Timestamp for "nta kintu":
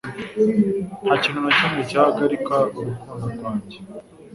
1.03-1.39